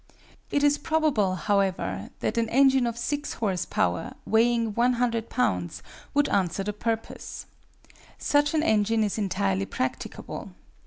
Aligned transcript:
It 0.49 0.63
is 0.63 0.79
probable, 0.79 1.35
however, 1.35 2.09
that 2.21 2.35
an 2.39 2.49
engine 2.49 2.87
of 2.87 2.97
six 2.97 3.33
horse 3.33 3.65
power, 3.65 4.15
weighing 4.25 4.73
100 4.73 5.29
lbs., 5.29 5.83
would 6.15 6.27
answer 6.29 6.63
the 6.63 6.73
purpose. 6.73 7.45
Such 8.17 8.55
an 8.55 8.63
engine 8.63 9.03
is 9.03 9.19
entirely 9.19 9.67
practicable. 9.67 10.53